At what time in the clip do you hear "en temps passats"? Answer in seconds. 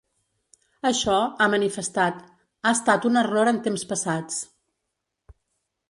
3.55-4.45